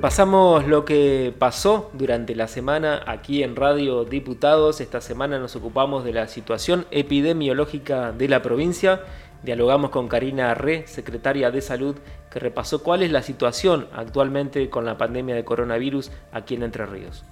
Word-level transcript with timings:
Repasamos 0.00 0.66
lo 0.66 0.86
que 0.86 1.34
pasó 1.38 1.90
durante 1.92 2.34
la 2.34 2.48
semana 2.48 3.02
aquí 3.06 3.42
en 3.42 3.54
Radio 3.54 4.06
Diputados. 4.06 4.80
Esta 4.80 5.02
semana 5.02 5.38
nos 5.38 5.56
ocupamos 5.56 6.04
de 6.04 6.14
la 6.14 6.26
situación 6.26 6.86
epidemiológica 6.90 8.10
de 8.10 8.26
la 8.26 8.40
provincia. 8.40 9.02
Dialogamos 9.42 9.90
con 9.90 10.08
Karina 10.08 10.52
Arre, 10.52 10.86
secretaria 10.86 11.50
de 11.50 11.60
Salud, 11.60 11.98
que 12.30 12.38
repasó 12.38 12.82
cuál 12.82 13.02
es 13.02 13.10
la 13.10 13.20
situación 13.20 13.90
actualmente 13.92 14.70
con 14.70 14.86
la 14.86 14.96
pandemia 14.96 15.34
de 15.34 15.44
coronavirus 15.44 16.10
aquí 16.32 16.54
en 16.54 16.62
Entre 16.62 16.86
Ríos. 16.86 17.22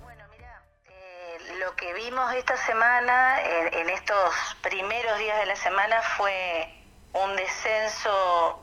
Bueno, 0.00 0.24
mira, 0.30 0.62
eh, 0.86 1.58
lo 1.60 1.76
que 1.76 1.92
vimos 1.92 2.32
esta 2.32 2.56
semana, 2.56 3.36
en 3.70 3.90
estos 3.90 4.32
primeros 4.62 5.18
días 5.18 5.38
de 5.40 5.44
la 5.44 5.56
semana, 5.56 6.00
fue 6.16 6.70
un 7.12 7.36
descenso 7.36 8.61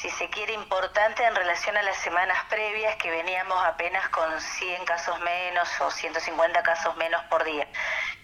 si 0.00 0.08
se 0.10 0.30
quiere, 0.30 0.52
importante 0.52 1.24
en 1.24 1.34
relación 1.34 1.76
a 1.76 1.82
las 1.82 1.96
semanas 1.98 2.38
previas 2.48 2.94
que 2.96 3.10
veníamos 3.10 3.60
apenas 3.64 4.08
con 4.10 4.40
100 4.40 4.84
casos 4.84 5.18
menos 5.20 5.68
o 5.80 5.90
150 5.90 6.62
casos 6.62 6.96
menos 6.96 7.20
por 7.24 7.42
día, 7.42 7.66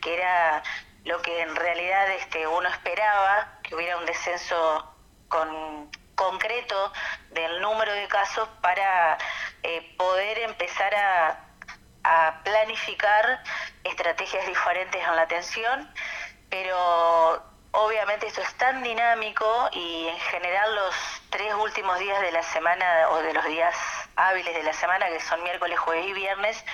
que 0.00 0.14
era 0.14 0.62
lo 1.04 1.20
que 1.20 1.42
en 1.42 1.56
realidad 1.56 2.08
este, 2.12 2.46
uno 2.46 2.68
esperaba, 2.68 3.58
que 3.64 3.74
hubiera 3.74 3.96
un 3.96 4.06
descenso 4.06 4.94
con, 5.26 5.90
concreto 6.14 6.92
del 7.30 7.60
número 7.60 7.92
de 7.92 8.06
casos 8.06 8.48
para 8.60 9.18
eh, 9.64 9.96
poder 9.98 10.38
empezar 10.38 10.94
a, 10.94 11.44
a 12.04 12.40
planificar 12.44 13.42
estrategias 13.82 14.46
diferentes 14.46 15.02
en 15.04 15.16
la 15.16 15.22
atención, 15.22 15.92
pero 16.48 17.53
obviamente 17.74 18.26
esto 18.26 18.40
es 18.40 18.54
tan 18.54 18.82
dinámico 18.82 19.68
y 19.72 20.06
en 20.08 20.18
general 20.18 20.74
los 20.74 20.94
tres 21.30 21.52
últimos 21.54 21.98
días 21.98 22.20
de 22.20 22.32
la 22.32 22.42
semana 22.42 23.08
o 23.10 23.18
de 23.18 23.32
los 23.32 23.44
días 23.46 23.74
hábiles 24.16 24.54
de 24.54 24.62
la 24.62 24.72
semana, 24.72 25.08
que 25.08 25.20
son 25.20 25.42
miércoles, 25.42 25.78
jueves 25.80 26.06
y 26.06 26.12
viernes, 26.12 26.64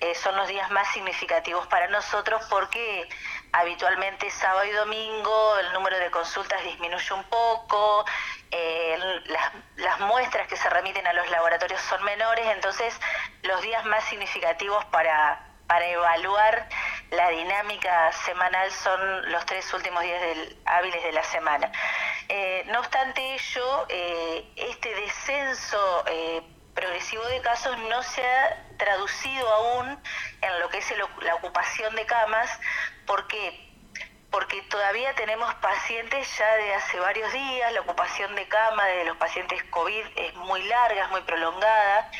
eh, 0.00 0.14
son 0.14 0.36
los 0.36 0.46
días 0.46 0.70
más 0.70 0.86
significativos 0.92 1.66
para 1.66 1.88
nosotros 1.88 2.40
porque 2.48 3.08
habitualmente 3.52 4.30
sábado 4.30 4.64
y 4.64 4.70
domingo 4.70 5.58
el 5.58 5.72
número 5.72 5.98
de 5.98 6.10
consultas 6.10 6.62
disminuye 6.62 7.14
un 7.14 7.24
poco, 7.24 8.04
eh, 8.50 8.96
las, 9.26 9.52
las 9.76 10.00
muestras 10.00 10.46
que 10.46 10.56
se 10.56 10.70
remiten 10.70 11.06
a 11.06 11.12
los 11.12 11.28
laboratorios 11.30 11.80
son 11.80 12.02
menores, 12.04 12.46
entonces 12.46 12.98
los 13.42 13.60
días 13.62 13.84
más 13.86 14.04
significativos 14.04 14.84
para, 14.86 15.40
para 15.66 15.86
evaluar 15.86 16.68
la 17.16 17.28
dinámica 17.30 18.12
semanal 18.12 18.70
son 18.70 19.30
los 19.30 19.44
tres 19.46 19.72
últimos 19.72 20.02
días 20.02 20.20
hábiles 20.64 21.02
de 21.02 21.12
la 21.12 21.22
semana. 21.24 21.70
Eh, 22.28 22.64
no 22.66 22.80
obstante 22.80 23.34
ello, 23.34 23.86
eh, 23.88 24.44
este 24.56 24.94
descenso 24.94 26.04
eh, 26.06 26.42
progresivo 26.74 27.24
de 27.26 27.40
casos 27.40 27.76
no 27.78 28.02
se 28.02 28.26
ha 28.26 28.66
traducido 28.76 29.48
aún 29.48 29.98
en 30.40 30.60
lo 30.60 30.68
que 30.68 30.78
es 30.78 30.94
la 31.22 31.34
ocupación 31.36 31.94
de 31.94 32.06
camas, 32.06 32.50
porque 33.06 33.60
porque 34.30 34.62
todavía 34.62 35.14
tenemos 35.14 35.54
pacientes 35.54 36.26
ya 36.36 36.56
de 36.56 36.74
hace 36.74 36.98
varios 36.98 37.32
días, 37.32 37.72
la 37.72 37.82
ocupación 37.82 38.34
de 38.34 38.48
cama 38.48 38.84
de 38.86 39.04
los 39.04 39.16
pacientes 39.16 39.62
COVID 39.70 40.04
es 40.16 40.34
muy 40.34 40.60
larga, 40.64 41.04
es 41.04 41.10
muy 41.10 41.20
prolongada, 41.20 42.10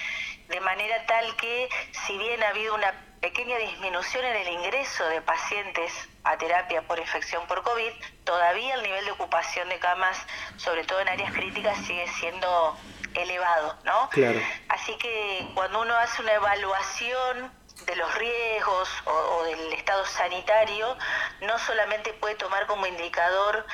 de 0.47 0.61
manera 0.61 1.05
tal 1.07 1.35
que 1.35 1.69
si 2.07 2.17
bien 2.17 2.41
ha 2.45 2.51
habido 2.51 2.73
una 2.77 2.95
pequeña 3.21 3.57
disminución 3.59 4.25
en 4.25 4.37
el 4.37 4.49
ingreso 4.49 5.05
de 5.09 5.23
pacientes 5.23 5.93
a 6.25 6.37
terapia 6.37 6.83
por 6.83 6.99
infección 6.99 7.47
por 7.47 7.63
COVID, 7.63 7.93
todavía 8.25 8.75
el 8.75 8.83
nivel 8.83 9.05
de 9.05 9.13
ocupación 9.13 9.69
de 9.69 9.79
camas, 9.79 10.17
sobre 10.57 10.85
todo 10.85 11.01
en 11.01 11.09
áreas 11.09 11.33
críticas, 11.33 11.77
sigue 11.87 12.07
siendo 12.19 12.77
elevado, 13.15 13.77
¿no? 13.85 14.09
Claro. 14.11 14.41
Así 14.69 14.97
que 14.99 15.49
cuando 15.55 15.81
uno 15.83 15.97
hace 15.97 16.23
una 16.23 16.33
evaluación 16.33 17.53
de 17.87 17.97
los 17.97 18.15
riesgos 18.15 18.89
o, 19.05 19.11
o 19.11 19.45
del 19.45 19.73
estado 19.73 20.05
sanitario, 20.07 20.97
no 21.43 21.59
solamente 21.59 22.13
puede 22.15 22.35
tomar 22.37 22.67
como 22.67 22.87
indicador 22.87 23.67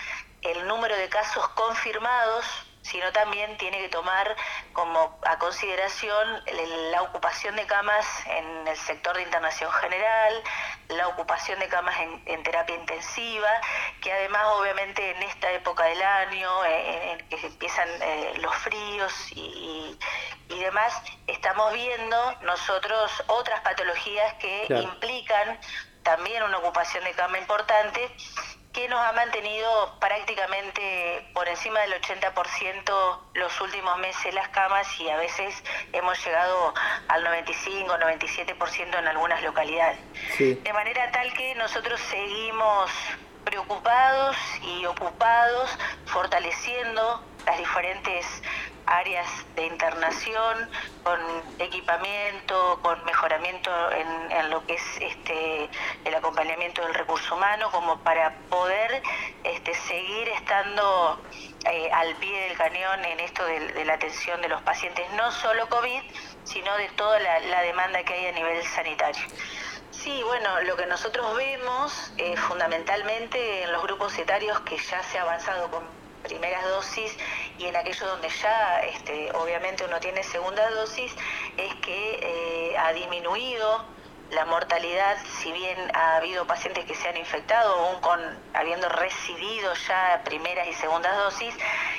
el 0.42 0.66
número 0.66 0.96
de 0.96 1.08
casos 1.08 1.46
confirmados, 1.50 2.44
sino 2.82 3.12
también 3.12 3.56
tiene 3.58 3.78
que 3.78 3.88
tomar 3.88 4.36
como 4.72 5.18
a 5.24 5.38
consideración 5.38 6.42
la 6.90 7.02
ocupación 7.02 7.56
de 7.56 7.66
camas 7.66 8.06
en 8.26 8.68
el 8.68 8.76
sector 8.76 9.16
de 9.16 9.22
internación 9.22 9.70
general, 9.72 10.42
la 10.88 11.08
ocupación 11.08 11.58
de 11.58 11.68
camas 11.68 11.94
en, 12.26 12.42
terapia 12.42 12.76
intensiva, 12.76 13.48
que 14.00 14.12
además 14.12 14.42
obviamente 14.58 15.10
en 15.10 15.22
esta 15.22 15.50
época 15.52 15.84
del 15.84 16.02
año, 16.02 16.64
eh, 16.64 17.12
en, 17.12 17.28
que 17.28 17.46
empiezan 17.46 17.88
eh, 18.00 18.34
los 18.38 18.54
fríos 18.56 19.12
y, 19.32 19.98
demás, 20.48 21.02
estamos 21.26 21.72
viendo 21.72 22.34
nosotros 22.42 23.10
otras 23.28 23.60
patologías 23.60 24.34
que 24.34 24.66
implican 24.68 25.58
también 26.02 26.42
una 26.42 26.58
ocupación 26.58 27.02
de 27.04 27.12
cama 27.12 27.38
importante 27.38 28.14
que 28.72 28.88
nos 28.88 29.00
ha 29.00 29.12
mantenido 29.12 29.96
prácticamente 29.98 31.28
por 31.34 31.48
encima 31.48 31.80
del 31.80 32.00
80% 32.00 33.18
los 33.34 33.60
últimos 33.60 33.98
meses 33.98 34.32
las 34.32 34.48
camas 34.50 34.86
y 35.00 35.08
a 35.08 35.16
veces 35.16 35.62
hemos 35.92 36.24
llegado 36.24 36.72
al 37.08 37.24
95 37.24 37.92
97% 37.98 38.98
en 38.98 39.08
algunas 39.08 39.42
localidades. 39.42 39.98
De 40.38 40.72
manera 40.72 41.10
tal 41.10 41.32
que 41.32 41.54
nosotros 41.56 42.00
seguimos 42.00 42.90
preocupados 43.44 44.36
y 44.62 44.86
ocupados 44.86 45.70
fortaleciendo 46.06 47.24
las 47.46 47.58
diferentes 47.58 48.26
áreas 48.90 49.28
de 49.54 49.66
internación, 49.66 50.68
con 51.04 51.20
equipamiento, 51.58 52.78
con 52.82 53.02
mejoramiento 53.04 53.70
en, 53.92 54.50
lo 54.50 54.66
que 54.66 54.74
es 54.74 54.82
este, 55.00 55.70
el 56.04 56.14
acompañamiento 56.14 56.82
del 56.82 56.94
recurso 56.94 57.36
humano, 57.36 57.70
como 57.70 57.98
para 58.00 58.34
poder 58.50 59.02
este, 59.44 59.74
seguir 59.74 60.28
estando 60.30 61.20
eh, 61.64 61.90
al 61.92 62.14
pie 62.16 62.48
del 62.48 62.56
cañón 62.56 63.04
en 63.04 63.20
esto 63.20 63.44
de, 63.44 63.84
la 63.84 63.94
atención 63.94 64.40
de 64.42 64.48
los 64.48 64.60
pacientes, 64.62 65.08
no 65.12 65.30
solo 65.30 65.68
COVID, 65.68 66.02
sino 66.44 66.76
de 66.76 66.88
toda 66.90 67.18
la, 67.20 67.62
demanda 67.62 68.02
que 68.02 68.12
hay 68.12 68.26
a 68.26 68.32
nivel 68.32 68.62
sanitario. 68.64 69.22
Sí, 69.92 70.22
bueno, 70.24 70.62
lo 70.62 70.76
que 70.76 70.86
nosotros 70.86 71.36
vemos 71.36 72.12
eh, 72.16 72.36
fundamentalmente 72.36 73.62
en 73.62 73.72
los 73.72 73.82
grupos 73.82 74.18
etarios 74.18 74.58
que 74.60 74.78
ya 74.78 75.02
se 75.02 75.18
ha 75.18 75.22
avanzado 75.22 75.70
con 75.70 75.84
primeras 76.22 76.64
dosis 76.64 77.16
y 77.60 77.66
en 77.66 77.76
aquellos 77.76 78.00
donde 78.08 78.28
ya 78.28 78.80
este, 78.80 79.30
obviamente 79.32 79.84
uno 79.84 80.00
tiene 80.00 80.24
segunda 80.24 80.68
dosis, 80.70 81.14
es 81.58 81.74
que 81.76 82.18
eh, 82.22 82.78
ha 82.78 82.92
disminuido 82.94 83.84
la 84.30 84.46
mortalidad, 84.46 85.18
si 85.42 85.52
bien 85.52 85.76
ha 85.94 86.16
habido 86.16 86.46
pacientes 86.46 86.86
que 86.86 86.94
se 86.94 87.08
han 87.08 87.18
infectado, 87.18 87.74
aún 87.74 88.00
con 88.00 88.20
habiendo 88.54 88.88
recibido 88.88 89.74
ya 89.74 90.22
primeras 90.24 90.68
y 90.68 90.72
segundas 90.74 91.14
dosis, 91.16 91.54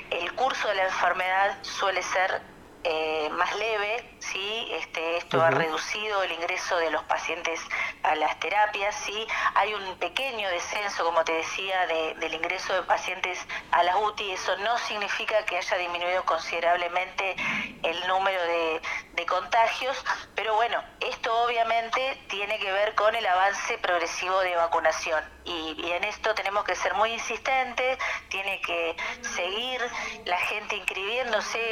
el 0.09 0.33
curso 0.33 0.67
de 0.69 0.75
la 0.75 0.83
enfermedad 0.85 1.57
suele 1.61 2.01
ser 2.01 2.41
eh, 2.83 3.29
más 3.31 3.55
leve, 3.57 4.03
¿sí? 4.19 4.67
este, 4.71 5.17
esto 5.17 5.41
ha 5.41 5.51
reducido 5.51 6.23
el 6.23 6.31
ingreso 6.31 6.77
de 6.77 6.89
los 6.89 7.03
pacientes 7.03 7.59
a 8.03 8.15
las 8.15 8.39
terapias, 8.39 8.95
¿sí? 8.95 9.27
hay 9.55 9.73
un 9.73 9.97
pequeño 9.99 10.49
descenso, 10.49 11.03
como 11.03 11.23
te 11.23 11.33
decía, 11.33 11.85
del 11.85 12.33
ingreso 12.33 12.73
de 12.73 12.83
pacientes 12.83 13.39
a 13.71 13.83
la 13.83 13.97
UTI, 13.97 14.31
eso 14.31 14.57
no 14.57 14.77
significa 14.79 15.45
que 15.45 15.57
haya 15.57 15.77
disminuido 15.77 16.23
considerablemente 16.25 17.35
el 17.83 18.07
número 18.07 18.41
de, 18.43 18.81
contagios, 19.27 20.03
pero 20.35 20.55
bueno, 20.55 20.83
esto 20.99 21.31
obviamente 21.43 22.17
tiene 22.27 22.57
que 22.57 22.71
ver 22.71 22.95
con 22.95 23.15
el 23.15 23.25
avance 23.25 23.77
progresivo 23.77 24.39
de 24.39 24.55
vacunación 24.55 25.23
y, 25.45 25.75
y 25.77 25.91
en 25.91 26.03
esto 26.03 26.33
tenemos 26.33 26.65
que 26.65 26.75
ser 26.75 26.95
muy 26.95 27.13
insistentes, 27.13 27.99
tiene 28.29 28.59
que 28.61 28.95
seguir 29.21 29.79
la 30.25 30.37
gente 30.39 30.75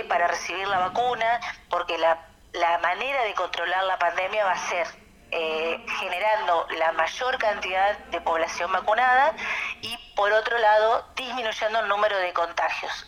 para 0.08 0.28
recibir 0.28 0.68
la 0.68 0.80
vacuna, 0.80 1.40
porque 1.70 1.98
la, 1.98 2.20
la 2.54 2.78
manera 2.80 3.24
de 3.24 3.34
controlar 3.34 3.84
la 3.86 3.98
pandemia 3.98 4.46
va 4.46 4.52
a 4.52 4.70
ser 4.70 4.88
eh, 5.32 5.86
generando 6.00 6.68
la 6.78 6.92
mayor 6.94 7.38
cantidad 7.38 7.98
de 8.12 8.22
población 8.22 8.72
vacunada 8.72 9.34
y 9.82 9.98
por 10.16 10.32
otro 10.32 10.58
lado 10.58 11.06
disminuyendo 11.16 11.80
el 11.80 11.88
número 11.88 12.18
de 12.18 12.34
contagios. 12.34 13.06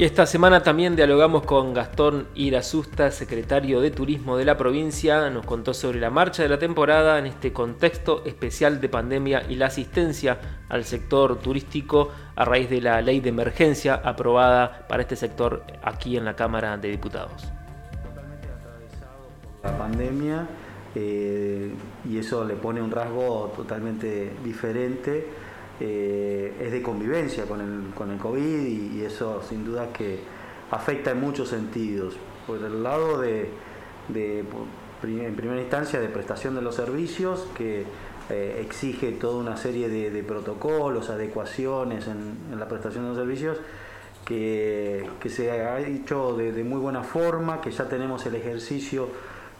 Y 0.00 0.04
esta 0.04 0.24
semana 0.24 0.62
también 0.62 0.96
dialogamos 0.96 1.42
con 1.42 1.74
Gastón 1.74 2.26
Irasusta, 2.34 3.10
secretario 3.10 3.82
de 3.82 3.90
Turismo 3.90 4.38
de 4.38 4.46
la 4.46 4.56
provincia. 4.56 5.28
Nos 5.28 5.44
contó 5.44 5.74
sobre 5.74 6.00
la 6.00 6.08
marcha 6.08 6.42
de 6.42 6.48
la 6.48 6.58
temporada 6.58 7.18
en 7.18 7.26
este 7.26 7.52
contexto 7.52 8.24
especial 8.24 8.80
de 8.80 8.88
pandemia 8.88 9.42
y 9.46 9.56
la 9.56 9.66
asistencia 9.66 10.40
al 10.70 10.86
sector 10.86 11.38
turístico 11.40 12.12
a 12.34 12.46
raíz 12.46 12.70
de 12.70 12.80
la 12.80 13.02
ley 13.02 13.20
de 13.20 13.28
emergencia 13.28 14.00
aprobada 14.02 14.86
para 14.88 15.02
este 15.02 15.16
sector 15.16 15.64
aquí 15.82 16.16
en 16.16 16.24
la 16.24 16.34
Cámara 16.34 16.78
de 16.78 16.88
Diputados. 16.88 17.52
Totalmente 18.02 18.48
la 19.62 19.76
pandemia 19.76 20.48
eh, 20.94 21.74
y 22.08 22.16
eso 22.16 22.46
le 22.46 22.54
pone 22.54 22.80
un 22.80 22.90
rasgo 22.90 23.52
totalmente 23.54 24.32
diferente 24.42 25.49
eh, 25.82 26.52
es 26.60 26.72
de 26.72 26.82
convivencia 26.82 27.46
con 27.46 27.62
el, 27.62 27.94
con 27.94 28.10
el 28.10 28.18
COVID 28.18 28.66
y, 28.66 29.02
eso 29.02 29.42
sin 29.42 29.64
duda 29.64 29.90
que 29.94 30.20
afecta 30.70 31.12
en 31.12 31.20
muchos 31.20 31.48
sentidos. 31.48 32.16
Por 32.46 32.58
el 32.58 32.82
lado 32.82 33.18
de, 33.18 33.48
en 34.12 35.34
primera 35.36 35.60
instancia, 35.60 35.98
de 35.98 36.08
prestación 36.08 36.54
de 36.54 36.60
los 36.60 36.74
servicios, 36.74 37.46
que 37.56 37.84
eh, 38.28 38.58
exige 38.60 39.12
toda 39.12 39.38
una 39.38 39.56
serie 39.56 39.88
de, 39.88 40.22
protocolos, 40.22 41.08
adecuaciones 41.08 42.06
en, 42.08 42.58
la 42.58 42.68
prestación 42.68 43.04
de 43.04 43.08
los 43.10 43.18
servicios, 43.18 43.58
que, 44.26 45.08
se 45.30 45.50
ha 45.50 45.80
hecho 45.80 46.36
de, 46.36 46.62
muy 46.62 46.78
buena 46.78 47.04
forma, 47.04 47.62
que 47.62 47.70
ya 47.70 47.88
tenemos 47.88 48.26
el 48.26 48.34
ejercicio 48.34 49.08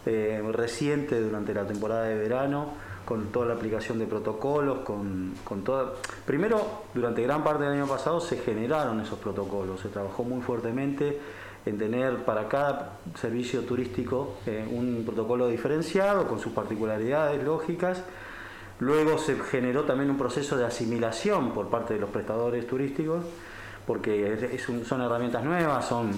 eh, 0.04 0.42
reciente 0.52 1.18
durante 1.18 1.54
la 1.54 1.66
temporada 1.66 2.04
de 2.04 2.16
verano 2.16 2.89
con 3.10 3.32
toda 3.32 3.46
la 3.46 3.54
aplicación 3.54 3.98
de 3.98 4.06
protocolos, 4.06 4.84
con, 4.84 5.34
con 5.42 5.64
toda... 5.64 5.94
Primero, 6.24 6.84
durante 6.94 7.20
gran 7.24 7.42
parte 7.42 7.64
del 7.64 7.72
año 7.72 7.88
pasado 7.88 8.20
se 8.20 8.36
generaron 8.36 9.00
esos 9.00 9.18
protocolos, 9.18 9.80
se 9.80 9.88
trabajó 9.88 10.22
muy 10.22 10.40
fuertemente 10.42 11.18
en 11.66 11.76
tener 11.76 12.18
para 12.18 12.46
cada 12.46 13.00
servicio 13.20 13.62
turístico 13.62 14.36
eh, 14.46 14.64
un 14.70 15.02
protocolo 15.04 15.48
diferenciado 15.48 16.28
con 16.28 16.38
sus 16.38 16.52
particularidades 16.52 17.42
lógicas. 17.42 18.04
Luego 18.78 19.18
se 19.18 19.34
generó 19.40 19.82
también 19.82 20.08
un 20.08 20.16
proceso 20.16 20.56
de 20.56 20.64
asimilación 20.64 21.50
por 21.50 21.66
parte 21.66 21.94
de 21.94 21.98
los 21.98 22.10
prestadores 22.10 22.64
turísticos, 22.68 23.24
porque 23.88 24.56
son 24.86 25.02
herramientas 25.02 25.42
nuevas, 25.42 25.84
son 25.84 26.12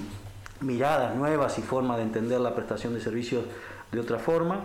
miradas 0.61 1.17
nuevas 1.17 1.59
y 1.59 1.63
formas 1.63 1.97
de 1.97 2.03
entender 2.03 2.39
la 2.39 2.55
prestación 2.55 2.93
de 2.93 3.01
servicios 3.01 3.47
de 3.91 3.99
otra 3.99 4.19
forma. 4.19 4.61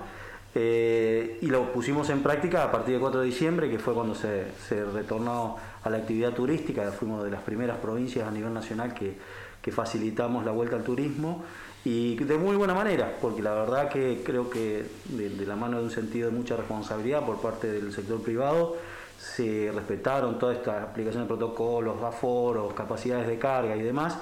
Eh, 0.59 1.38
y 1.44 1.48
lo 1.48 1.71
pusimos 1.71 2.09
en 2.09 2.24
práctica 2.24 2.63
a 2.63 2.71
partir 2.71 2.94
del 2.94 3.01
4 3.01 3.19
de 3.19 3.27
diciembre, 3.27 3.69
que 3.69 3.77
fue 3.77 3.94
cuando 3.94 4.15
se, 4.15 4.48
retornó 4.92 5.56
a 5.83 5.88
la 5.88 5.98
actividad 5.98 6.33
turística. 6.33 6.92
Fuimos 6.92 7.24
de 7.24 7.30
las 7.30 7.42
primeras 7.42 7.77
provincias 7.77 8.27
a 8.27 8.31
nivel 8.31 8.51
nacional 8.51 8.94
que, 8.94 9.48
facilitamos 9.69 10.45
la 10.45 10.51
vuelta 10.54 10.77
al 10.77 10.83
turismo 10.86 11.44
y 11.83 12.15
de 12.15 12.38
muy 12.38 12.56
buena 12.56 12.74
manera, 12.74 13.18
porque 13.21 13.42
la 13.42 13.54
verdad 13.54 13.89
que 13.89 14.24
creo 14.25 14.50
que 14.50 14.86
de, 15.09 15.45
la 15.45 15.57
mano 15.57 15.80
de 15.80 15.83
un 15.83 15.92
sentido 15.92 16.31
de 16.31 16.38
mucha 16.38 16.56
responsabilidad 16.56 17.25
por 17.25 17.42
parte 17.42 17.69
del 17.69 17.92
sector 17.92 18.21
privado, 18.24 18.77
se 19.19 19.69
respetaron 19.75 20.39
todas 20.39 20.56
estas 20.56 20.83
aplicaciones 20.83 21.27
de 21.27 21.36
protocolos, 21.36 22.01
aforos, 22.01 22.74
capacidades 22.74 23.27
de 23.27 23.38
carga 23.38 23.75
y 23.75 23.81
demás, 23.81 24.18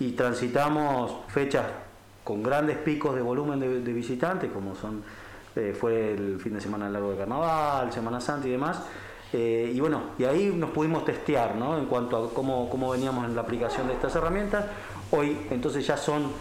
y 0.00 0.10
transitamos 0.10 1.18
fechas 1.28 1.66
con 2.24 2.42
grandes 2.42 2.76
picos 2.76 3.14
de 3.14 3.22
volumen 3.22 3.60
de 3.60 3.92
visitantes, 3.92 4.50
como 4.50 4.74
son 4.74 5.04
eh, 5.56 5.76
fue 5.78 6.12
el 6.12 6.40
fin 6.40 6.54
de 6.54 6.60
semana 6.60 6.88
largo 6.88 7.10
de 7.12 7.18
carnaval, 7.18 7.92
Semana 7.92 8.20
Santa 8.20 8.46
y 8.46 8.52
demás. 8.52 8.82
Eh, 9.32 9.70
y 9.72 9.78
bueno, 9.78 10.02
y 10.18 10.24
ahí 10.24 10.52
nos 10.54 10.70
pudimos 10.70 11.04
testear 11.04 11.54
¿no? 11.54 11.78
en 11.78 11.86
cuanto 11.86 12.16
a 12.16 12.34
cómo, 12.34 12.68
cómo, 12.68 12.90
veníamos 12.90 13.24
en 13.26 13.36
la 13.36 13.42
aplicación 13.42 13.86
de 13.86 13.94
estas 13.94 14.14
herramientas. 14.16 14.64
Hoy 15.12 15.46
entonces 15.50 15.86
ya 15.86 15.96
son 15.96 16.32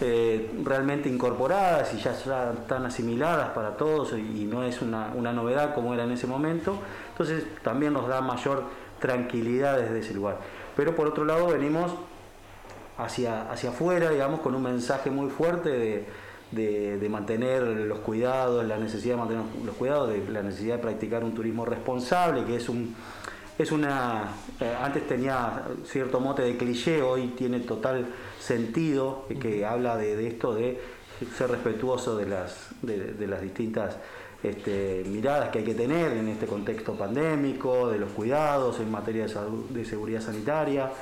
eh, 0.00 0.50
realmente 0.64 1.08
incorporadas 1.08 1.92
y 1.94 1.98
ya 1.98 2.12
están 2.12 2.86
asimiladas 2.86 3.50
para 3.50 3.76
todos 3.76 4.12
y 4.12 4.46
no 4.50 4.62
es 4.62 4.80
una, 4.80 5.12
una, 5.14 5.32
novedad 5.32 5.74
como 5.74 5.92
era 5.92 6.04
en 6.04 6.12
ese 6.12 6.26
momento. 6.26 6.78
Entonces 7.10 7.44
también 7.62 7.92
nos 7.92 8.08
da 8.08 8.20
mayor 8.20 8.64
tranquilidad 8.98 9.78
desde 9.78 10.00
ese 10.00 10.14
lugar. 10.14 10.38
Pero 10.76 10.94
por 10.94 11.06
otro 11.06 11.24
lado 11.24 11.48
venimos 11.48 11.92
hacia, 12.98 13.50
hacia 13.50 13.70
afuera, 13.70 14.10
digamos, 14.10 14.40
con 14.40 14.54
un 14.54 14.62
mensaje 14.62 15.10
muy 15.10 15.30
fuerte 15.30 15.70
de 15.70 16.06
de, 16.50 17.08
mantener 17.10 17.62
los 17.62 17.98
cuidados, 18.00 18.64
la 18.64 18.78
necesidad 18.78 19.14
de 19.14 19.18
mantener 19.18 19.44
los 19.64 19.76
cuidados, 19.76 20.10
de 20.10 20.26
la 20.30 20.42
necesidad 20.42 20.76
de 20.76 20.82
practicar 20.82 21.24
un 21.24 21.34
turismo 21.34 21.64
responsable, 21.64 22.44
que 22.44 22.56
es 22.56 22.68
un 22.68 22.94
es 23.58 23.72
una 23.72 24.28
eh, 24.60 24.72
antes 24.80 25.06
tenía 25.08 25.64
cierto 25.84 26.20
mote 26.20 26.42
de 26.42 26.56
cliché, 26.56 27.02
hoy 27.02 27.34
tiene 27.36 27.58
total 27.60 28.06
sentido 28.38 29.26
que, 29.40 29.66
habla 29.66 29.96
de, 29.96 30.28
esto 30.28 30.54
de 30.54 30.80
ser 31.36 31.50
respetuoso 31.50 32.16
de 32.16 32.26
las 32.26 32.68
de, 32.82 33.26
las 33.26 33.40
distintas 33.40 33.96
este, 34.44 35.02
miradas 35.08 35.48
que 35.48 35.58
hay 35.58 35.64
que 35.64 35.74
tener 35.74 36.12
en 36.12 36.28
este 36.28 36.46
contexto 36.46 36.94
pandémico, 36.94 37.90
de 37.90 37.98
los 37.98 38.12
cuidados 38.12 38.78
en 38.78 38.92
materia 38.92 39.26
de, 39.26 39.34
de 39.70 39.84
seguridad 39.84 40.20
sanitaria. 40.20 40.92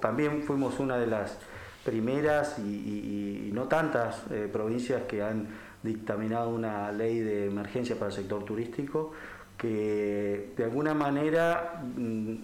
También 0.00 0.42
fuimos 0.42 0.80
una 0.80 0.96
de 0.98 1.06
las 1.06 1.38
primeras 1.84 2.58
y, 2.58 3.50
no 3.52 3.64
tantas 3.64 4.22
eh, 4.30 4.48
provincias 4.50 5.02
que 5.02 5.22
han 5.22 5.46
dictaminado 5.82 6.48
una 6.48 6.90
ley 6.92 7.20
de 7.20 7.46
emergencia 7.46 7.96
para 7.96 8.06
el 8.06 8.12
sector 8.12 8.44
turístico 8.44 9.12
que 9.58 10.52
de 10.56 10.64
alguna 10.64 10.94
manera 10.94 11.82
mm, 11.96 12.34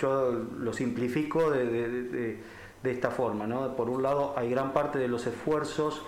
yo 0.00 0.32
lo 0.58 0.72
simplifico 0.72 1.50
de, 1.50 2.40
esta 2.82 3.10
forma. 3.10 3.46
¿no? 3.46 3.76
Por 3.76 3.88
un 3.88 4.02
lado 4.02 4.34
hay 4.36 4.50
gran 4.50 4.72
parte 4.72 4.98
de 4.98 5.06
los 5.06 5.26
esfuerzos 5.26 6.02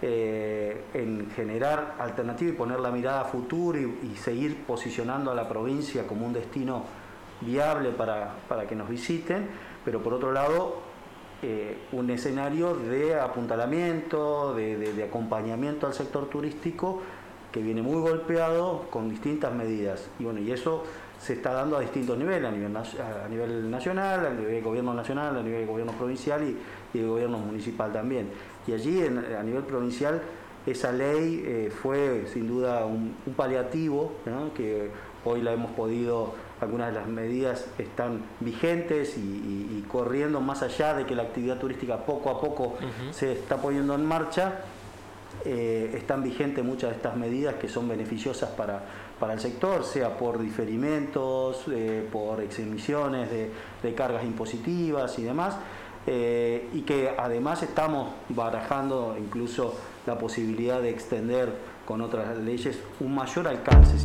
eh, 0.00 0.84
en 0.94 1.30
generar 1.34 1.96
alternativas 1.98 2.54
y 2.54 2.56
poner 2.56 2.80
la 2.80 2.90
mirada 2.90 3.22
a 3.22 3.24
futuro 3.24 3.78
y, 3.78 4.16
seguir 4.16 4.64
posicionando 4.64 5.30
a 5.30 5.34
la 5.34 5.48
provincia 5.48 6.06
como 6.06 6.26
un 6.26 6.32
destino 6.32 6.84
viable 7.40 7.90
para, 7.90 8.34
para 8.48 8.68
que 8.68 8.76
nos 8.76 8.88
visiten, 8.88 9.48
pero 9.84 10.00
por 10.00 10.14
otro 10.14 10.30
lado 10.30 10.91
un 11.92 12.10
escenario 12.10 12.74
de 12.74 13.18
apuntalamiento, 13.18 14.54
de, 14.54 15.04
acompañamiento 15.04 15.86
al 15.86 15.94
sector 15.94 16.26
turístico 16.26 17.00
que 17.50 17.60
viene 17.60 17.82
muy 17.82 18.00
golpeado 18.00 18.86
con 18.90 19.10
distintas 19.10 19.52
medidas. 19.52 20.08
Y 20.18 20.24
bueno, 20.24 20.40
y 20.40 20.52
eso 20.52 20.84
se 21.20 21.34
está 21.34 21.52
dando 21.52 21.76
a 21.76 21.80
distintos 21.80 22.16
niveles, 22.16 22.48
a 22.48 22.52
nivel, 22.52 22.76
a 22.76 23.28
nivel 23.28 23.70
nacional, 23.70 24.26
a 24.26 24.30
nivel 24.30 24.52
de 24.52 24.60
gobierno 24.60 24.94
nacional, 24.94 25.36
a 25.36 25.42
nivel 25.42 25.60
de 25.60 25.66
gobierno 25.66 25.92
provincial 25.92 26.42
y, 26.42 26.56
y 26.96 27.00
de 27.00 27.06
gobierno 27.06 27.38
municipal 27.38 27.92
también. 27.92 28.28
Y 28.66 28.72
allí 28.72 29.04
a 29.04 29.42
nivel 29.42 29.64
provincial 29.64 30.22
esa 30.66 30.92
ley 30.92 31.42
eh, 31.44 31.72
fue 31.82 32.24
sin 32.32 32.46
duda 32.46 32.86
un, 32.86 33.16
paliativo 33.36 34.12
que 34.54 34.90
hoy 35.24 35.42
la 35.42 35.52
hemos 35.52 35.72
podido 35.72 36.34
algunas 36.62 36.88
de 36.88 37.00
las 37.00 37.08
medidas 37.08 37.66
están 37.78 38.22
vigentes 38.40 39.16
y, 39.16 39.84
corriendo 39.90 40.40
más 40.40 40.62
allá 40.62 40.94
de 40.94 41.04
que 41.04 41.14
la 41.14 41.24
actividad 41.24 41.58
turística 41.58 41.98
poco 41.98 42.30
a 42.30 42.40
poco 42.40 42.74
se 43.10 43.32
está 43.32 43.56
poniendo 43.56 43.94
en 43.94 44.06
marcha. 44.06 44.60
Eh, 45.44 45.94
están 45.96 46.22
vigentes 46.22 46.64
muchas 46.64 46.90
de 46.90 46.96
estas 46.96 47.16
medidas 47.16 47.56
que 47.56 47.68
son 47.68 47.88
beneficiosas 47.88 48.50
para, 48.50 48.80
para 49.18 49.32
el 49.32 49.40
sector, 49.40 49.84
sea 49.84 50.16
por 50.16 50.40
diferimentos, 50.40 51.64
eh, 51.70 52.06
por 52.12 52.40
exemisiones 52.40 53.28
de, 53.30 53.94
cargas 53.94 54.24
impositivas 54.24 55.18
y 55.18 55.24
demás, 55.24 55.56
eh, 56.06 56.68
y 56.72 56.82
que 56.82 57.10
además 57.18 57.62
estamos 57.62 58.10
barajando 58.28 59.16
incluso 59.18 59.74
la 60.06 60.16
posibilidad 60.18 60.80
de 60.80 60.90
extender 60.90 61.52
con 61.86 62.00
otras 62.00 62.36
leyes 62.38 62.78
un 63.00 63.14
mayor 63.14 63.48
alcance. 63.48 64.01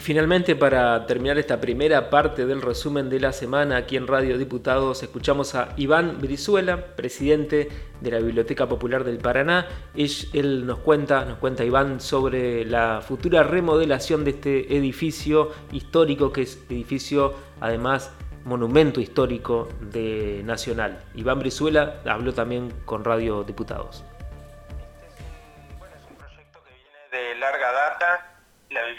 Y 0.00 0.02
finalmente, 0.02 0.56
para 0.56 1.04
terminar 1.04 1.36
esta 1.36 1.60
primera 1.60 2.08
parte 2.08 2.46
del 2.46 2.62
resumen 2.62 3.10
de 3.10 3.20
la 3.20 3.34
semana 3.34 3.76
aquí 3.76 3.98
en 3.98 4.06
Radio 4.06 4.38
Diputados, 4.38 5.02
escuchamos 5.02 5.54
a 5.54 5.74
Iván 5.76 6.16
Brizuela, 6.22 6.96
presidente 6.96 7.68
de 8.00 8.10
la 8.10 8.18
Biblioteca 8.18 8.66
Popular 8.66 9.04
del 9.04 9.18
Paraná. 9.18 9.68
Él, 9.94 10.64
nos 10.64 10.78
cuenta, 10.78 11.26
nos 11.26 11.36
cuenta 11.36 11.66
Iván 11.66 12.00
sobre 12.00 12.64
la 12.64 13.02
futura 13.06 13.42
remodelación 13.42 14.24
de 14.24 14.30
este 14.30 14.74
edificio 14.74 15.50
histórico, 15.70 16.32
que 16.32 16.42
es 16.42 16.64
edificio 16.70 17.34
además 17.60 18.10
monumento 18.46 19.02
histórico 19.02 19.68
de 19.82 20.40
Nacional. 20.46 21.04
Iván 21.14 21.40
Brizuela 21.40 22.00
habló 22.06 22.32
también 22.32 22.72
con 22.86 23.04
Radio 23.04 23.44
Diputados. 23.44 24.02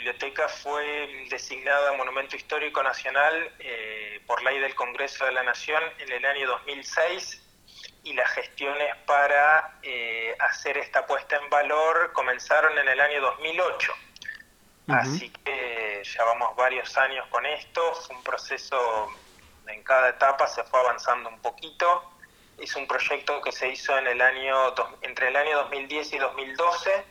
Biblioteca 0.01 0.47
fue 0.47 1.27
designada 1.29 1.93
Monumento 1.93 2.35
Histórico 2.35 2.81
Nacional 2.81 3.53
eh, 3.59 4.19
por 4.25 4.41
ley 4.41 4.57
del 4.57 4.73
Congreso 4.73 5.25
de 5.25 5.31
la 5.31 5.43
Nación 5.43 5.83
en 5.99 6.11
el 6.11 6.25
año 6.25 6.47
2006 6.47 7.39
y 8.05 8.13
las 8.13 8.27
gestiones 8.31 8.95
para 9.05 9.77
eh, 9.83 10.35
hacer 10.39 10.79
esta 10.79 11.05
puesta 11.05 11.35
en 11.35 11.47
valor 11.51 12.13
comenzaron 12.13 12.75
en 12.79 12.87
el 12.87 12.99
año 12.99 13.21
2008. 13.21 13.93
Así 14.87 15.29
que 15.29 16.01
llevamos 16.03 16.55
varios 16.55 16.97
años 16.97 17.27
con 17.27 17.45
esto, 17.45 17.93
fue 17.93 18.15
un 18.15 18.23
proceso, 18.23 19.07
en 19.67 19.83
cada 19.83 20.09
etapa 20.09 20.47
se 20.47 20.63
fue 20.63 20.79
avanzando 20.79 21.29
un 21.29 21.39
poquito. 21.41 22.11
Es 22.57 22.75
un 22.75 22.87
proyecto 22.87 23.39
que 23.43 23.51
se 23.51 23.69
hizo 23.69 23.95
en 23.99 24.07
el 24.07 24.19
año, 24.19 24.73
entre 25.03 25.27
el 25.27 25.35
año 25.35 25.57
2010 25.57 26.13
y 26.13 26.17
2012 26.17 27.05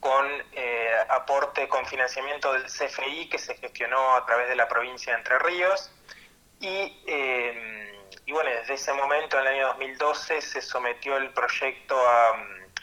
con 0.00 0.26
eh, 0.52 0.96
aporte 1.10 1.68
con 1.68 1.86
financiamiento 1.86 2.52
del 2.52 2.64
CFI 2.64 3.28
que 3.28 3.38
se 3.38 3.54
gestionó 3.56 4.16
a 4.16 4.24
través 4.24 4.48
de 4.48 4.56
la 4.56 4.66
provincia 4.66 5.12
de 5.12 5.18
Entre 5.18 5.38
Ríos. 5.38 5.92
Y, 6.58 7.02
eh, 7.06 8.00
y 8.24 8.32
bueno, 8.32 8.50
desde 8.50 8.74
ese 8.74 8.92
momento, 8.94 9.38
en 9.38 9.46
el 9.46 9.54
año 9.54 9.66
2012, 9.68 10.40
se 10.40 10.62
sometió 10.62 11.16
el 11.16 11.30
proyecto 11.30 11.96
a, 12.08 12.34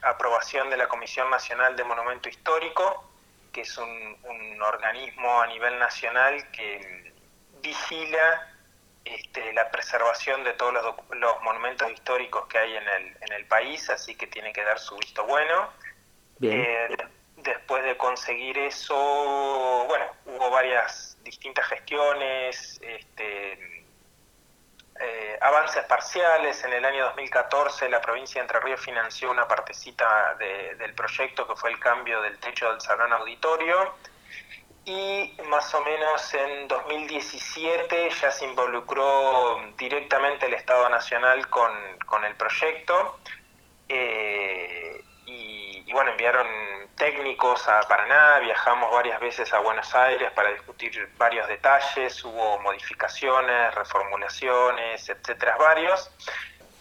aprobación 0.03 0.69
de 0.69 0.77
la 0.77 0.87
Comisión 0.87 1.29
Nacional 1.31 1.75
de 1.75 1.83
Monumento 1.83 2.29
Histórico 2.29 3.03
que 3.51 3.61
es 3.61 3.77
un, 3.79 4.15
organismo 4.61 5.41
a 5.41 5.47
nivel 5.47 5.79
nacional 5.79 6.51
que 6.51 7.13
vigila 7.61 8.53
este, 9.03 9.51
la 9.53 9.71
preservación 9.71 10.43
de 10.43 10.53
todos 10.53 10.73
los, 10.73 11.41
monumentos 11.41 11.89
históricos 11.91 12.45
que 12.47 12.59
hay 12.59 12.75
en 12.75 12.87
el, 12.87 13.17
en 13.21 13.33
el 13.33 13.45
país, 13.47 13.89
así 13.89 14.15
que 14.15 14.27
tiene 14.27 14.53
que 14.53 14.63
dar 14.63 14.77
su 14.77 14.95
visto 14.97 15.25
bueno. 15.25 15.71
Eh, 16.41 16.97
después 17.37 17.83
de 17.83 17.97
conseguir 17.97 18.57
eso, 18.57 19.85
bueno, 19.87 20.05
hubo 20.25 20.49
varias 20.49 21.17
distintas 21.23 21.65
gestiones, 21.67 22.79
este, 22.81 23.77
eh, 24.99 25.37
avances 25.41 25.83
parciales. 25.85 26.63
En 26.63 26.73
el 26.73 26.83
año 26.83 27.05
2014 27.05 27.89
la 27.89 28.01
provincia 28.01 28.41
de 28.41 28.47
Entre 28.47 28.59
Ríos 28.59 28.81
financió 28.81 29.29
una 29.29 29.47
partecita 29.47 30.35
del 30.35 30.93
proyecto 30.93 31.47
que 31.47 31.55
fue 31.55 31.71
el 31.71 31.79
cambio 31.79 32.21
del 32.21 32.37
techo 32.39 32.71
del 32.71 32.81
salón 32.81 33.13
auditorio. 33.13 33.95
Y 34.85 35.33
más 35.49 35.73
o 35.75 35.83
menos 35.83 36.33
en 36.33 36.67
2017 36.67 38.09
ya 38.09 38.31
se 38.31 38.45
involucró 38.45 39.59
directamente 39.77 40.45
el 40.45 40.53
Estado 40.53 40.87
Nacional 40.89 41.47
con, 41.49 42.23
el 42.23 42.35
proyecto. 42.35 43.19
Eh, 43.89 45.03
y, 45.87 45.93
bueno, 45.93 46.11
enviaron 46.11 46.45
técnicos 46.97 47.65
a 47.69 47.79
Paraná, 47.87 48.39
viajamos 48.39 48.91
varias 48.91 49.21
veces 49.21 49.53
a 49.53 49.59
Buenos 49.59 49.95
Aires 49.95 50.29
para 50.33 50.51
discutir 50.51 51.09
varios 51.17 51.47
detalles, 51.47 52.25
hubo 52.25 52.59
modificaciones, 52.59 53.73
reformulaciones, 53.73 55.07
etcétera, 55.07 55.55
varios. 55.55 56.11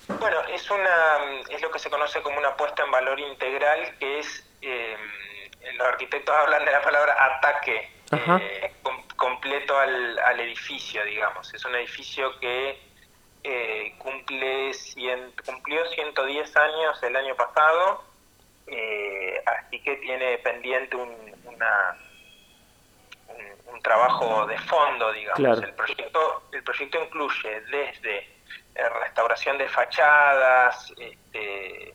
Bueno, 0.08 0.40
es 0.48 0.68
una 0.72 1.18
es 1.48 1.62
lo 1.62 1.70
que 1.70 1.78
se 1.78 1.88
conoce 1.88 2.20
como 2.20 2.36
una 2.38 2.56
puesta 2.56 2.82
en 2.82 2.90
valor 2.90 3.20
integral, 3.20 3.96
que 4.00 4.18
es 4.18 4.44
eh, 4.60 4.96
los 5.74 5.86
arquitectos 5.86 6.34
hablan 6.34 6.64
de 6.64 6.72
la 6.72 6.82
palabra 6.82 7.16
ataque 7.36 7.88
eh, 8.10 8.74
completo 9.14 9.78
al, 9.78 10.18
al, 10.18 10.40
edificio, 10.40 11.04
digamos. 11.04 11.54
Es 11.54 11.64
un 11.64 11.76
edificio 11.76 12.40
que 12.40 12.80
eh, 13.44 13.94
cumple 13.98 14.72
cumplió 15.44 15.86
110 15.90 16.56
años 16.56 17.02
el 17.04 17.14
año 17.14 17.36
pasado 17.36 18.15
eh, 18.66 19.42
así 19.46 19.80
que 19.80 19.96
tiene 19.96 20.38
pendiente 20.38 20.96
un, 20.96 21.10
una, 21.44 21.96
un, 23.72 23.80
trabajo 23.82 24.46
de 24.46 24.58
fondo, 24.58 25.12
digamos. 25.12 25.62
El, 25.62 25.72
proyecto, 25.74 26.42
el 26.52 26.62
proyecto 26.64 27.02
incluye 27.04 27.60
desde 27.60 28.18
eh, 28.18 28.88
restauración 29.00 29.56
de 29.58 29.68
fachadas, 29.68 30.92
este, 30.98 31.94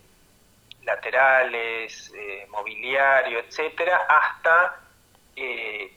laterales, 0.84 2.12
eh, 2.16 2.46
mobiliario, 2.50 3.40
etcétera, 3.40 4.06
hasta 4.08 4.78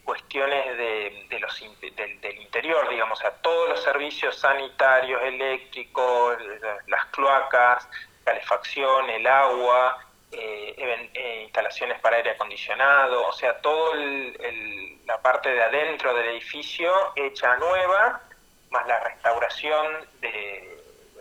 cuestiones 0.05 0.65
de, 0.79 1.39
los 1.39 1.61
del, 1.61 2.41
interior, 2.41 2.89
digamos, 2.89 3.23
a 3.25 3.31
todos 3.43 3.69
los 3.69 3.83
servicios 3.83 4.37
sanitarios, 4.37 5.21
eléctricos, 5.23 6.39
las 6.87 7.05
cloacas, 7.07 7.87
calefacción, 8.25 9.11
el 9.11 9.27
agua, 9.27 10.04
eh, 10.37 11.11
eh, 11.15 11.43
instalaciones 11.45 12.01
para 12.01 12.17
aire 12.17 12.31
acondicionado, 12.31 13.27
o 13.27 13.33
sea, 13.33 13.61
toda 13.61 13.95
la 15.07 15.19
parte 15.23 15.51
de 15.51 15.63
adentro 15.63 16.15
del 16.15 16.31
edificio 16.31 16.93
hecha 17.17 17.57
nueva, 17.57 18.21
más 18.71 18.87
la 18.87 19.01
restauración 19.01 20.07
de, 20.21 20.75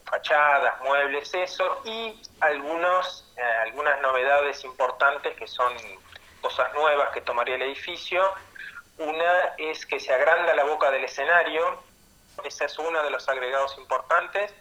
fachadas, 0.05 0.79
muebles, 0.82 1.34
eso, 1.34 1.82
y 1.86 2.20
algunos, 2.39 3.32
eh, 3.38 3.41
algunas 3.41 4.01
novedades 4.01 4.63
importantes 4.63 5.36
que 5.36 5.48
son 5.48 5.74
cosas 6.41 6.74
nuevas 6.74 7.12
que 7.12 7.22
tomaría 7.22 7.55
el 7.55 7.63
edificio. 7.63 8.24
Una 8.98 9.53
es 9.58 9.86
que 9.86 10.00
se 10.00 10.13
agranda 10.13 10.53
la 10.53 10.65
boca 10.65 10.91
del 10.91 11.03
escenario, 11.03 11.79
ese 12.43 12.65
es 12.65 12.77
uno 12.77 13.01
de 13.03 13.10
los 13.10 13.27
agregados 13.29 13.77
importantes. 13.77 14.53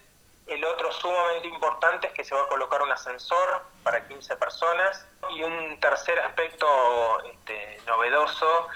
El 0.47 0.65
otro 0.65 0.91
sumamente 0.93 1.49
importante 1.49 2.09
es 2.09 2.13
que 2.13 2.25
se 2.25 2.35
va 2.35 2.43
a 2.43 2.49
colocar 2.49 2.83
un 2.83 2.91
ascensor 2.91 3.63
para 3.83 4.07
15 4.07 4.37
personas. 4.37 5.07
Y 5.31 5.43
un 5.43 5.79
tercer 5.81 6.19
aspecto 6.19 6.67
este, 7.25 7.81
novedoso 7.87 8.69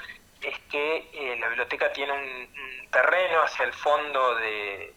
es 0.42 0.58
que 0.70 1.08
eh, 1.12 1.37
la 1.40 1.49
biblioteca 1.49 1.92
tiene 1.92 2.12
un, 2.12 2.90
terreno 2.90 3.42
hacia 3.42 3.64
el 3.66 3.73
fondo 3.75 4.37
del 4.37 4.94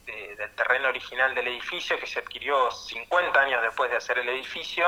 terreno 0.56 0.88
original 0.90 1.36
del 1.36 1.48
edificio 1.48 2.00
que 2.00 2.08
se 2.08 2.20
adquirió 2.20 2.72
50 2.72 3.40
años 3.40 3.62
después 3.62 3.90
de 3.92 3.98
hacer 3.98 4.20
el 4.20 4.30
edificio. 4.30 4.88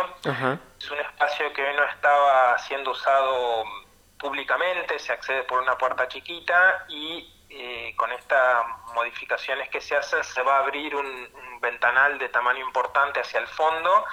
Es 0.79 0.91
un 0.91 0.99
espacio 0.99 1.51
que 1.51 1.63
hoy 1.63 1.75
no 1.75 1.83
estaba 1.83 2.57
siendo 2.59 2.91
usado 2.91 3.65
públicamente, 4.17 4.97
se 4.99 5.11
accede 5.11 5.43
por 5.43 5.61
una 5.61 5.77
puerta 5.77 6.07
chiquita 6.07 6.85
y 6.87 7.30
con 7.95 8.11
estas 8.11 8.65
modificaciones 8.95 9.69
que 9.69 9.81
se 9.81 9.95
hacen 9.95 10.23
se 10.23 10.41
va 10.41 10.57
a 10.57 10.59
abrir 10.59 10.95
un, 10.95 11.29
ventanal 11.61 12.17
de 12.17 12.29
tamaño 12.29 12.65
importante 12.65 13.19
hacia 13.19 13.39
el 13.39 13.47
fondo 13.47 14.03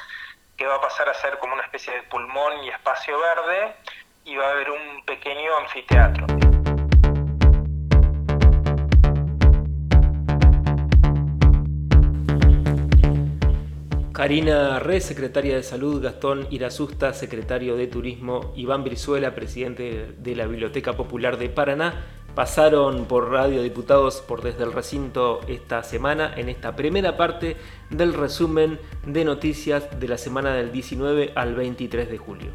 que 0.57 0.67
va 0.67 0.75
a 0.75 0.81
pasar 0.81 1.09
a 1.09 1.15
ser 1.15 1.39
como 1.39 1.55
una 1.55 1.63
especie 1.63 1.95
de 1.95 2.03
pulmón 2.03 2.63
y 2.65 2.69
espacio 2.69 3.19
verde 3.19 3.77
y 4.25 4.37
va 4.37 4.49
a 4.49 4.51
haber 4.51 4.71
un 4.71 5.05
pequeño 5.07 5.57
anfiteatro. 5.57 6.27
Karina 14.13 14.81
Re, 14.81 15.01
secretaria 15.01 15.55
de 15.55 15.63
Salud, 15.63 16.03
Gastón 16.03 16.49
Irasusta, 16.51 17.15
secretario 17.15 17.77
de 17.77 17.87
Turismo, 17.87 18.53
Iván 18.57 18.83
Brizuela, 18.83 19.33
presidente 19.33 20.17
de 20.19 20.35
la 20.35 20.47
Biblioteca 20.47 20.95
Popular 20.95 21.37
de 21.37 21.49
Paraná, 21.49 22.18
pasaron 22.39 23.07
por 23.07 23.33
Radio 23.33 23.65
Diputados 23.65 24.21
por 24.21 24.45
desde 24.45 24.63
el 24.63 24.73
recinto 24.73 25.41
esta 25.49 25.83
semana 25.83 26.33
en 26.37 26.49
esta 26.49 26.77
primera 26.77 27.17
parte 27.17 27.57
del 27.91 28.15
resumen 28.15 28.79
de 29.05 29.25
noticias 29.25 29.89
de 29.99 30.07
la 30.07 30.19
semana 30.19 30.55
del 30.55 30.71
19 30.71 31.33
al 31.35 31.57
23 31.57 32.09
de 32.09 32.17
julio. 32.17 32.53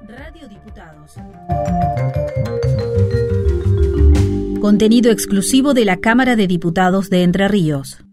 Radio 0.00 0.48
Diputados. 0.48 1.16
Contenido 4.62 5.10
exclusivo 5.12 5.74
de 5.74 5.84
la 5.84 5.98
Cámara 5.98 6.34
de 6.34 6.46
Diputados 6.46 7.10
de 7.10 7.24
Entre 7.24 7.46
Ríos. 7.46 8.03